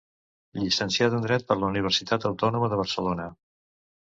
[0.61, 3.29] Llicenciat en Dret per la Universitat Autònoma de Barcelona.